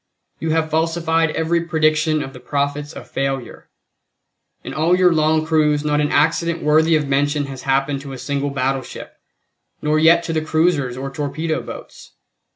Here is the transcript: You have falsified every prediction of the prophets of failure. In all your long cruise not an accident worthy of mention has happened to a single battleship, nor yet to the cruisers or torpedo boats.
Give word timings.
You 0.39 0.49
have 0.49 0.71
falsified 0.71 1.29
every 1.35 1.61
prediction 1.61 2.23
of 2.23 2.33
the 2.33 2.39
prophets 2.39 2.93
of 2.93 3.07
failure. 3.07 3.69
In 4.63 4.73
all 4.73 4.97
your 4.97 5.13
long 5.13 5.45
cruise 5.45 5.85
not 5.85 6.01
an 6.01 6.11
accident 6.11 6.63
worthy 6.63 6.95
of 6.95 7.07
mention 7.07 7.45
has 7.45 7.61
happened 7.61 8.01
to 8.01 8.11
a 8.11 8.17
single 8.17 8.49
battleship, 8.49 9.17
nor 9.79 9.99
yet 9.99 10.23
to 10.23 10.33
the 10.33 10.41
cruisers 10.41 10.97
or 10.97 11.11
torpedo 11.11 11.61
boats. 11.61 12.13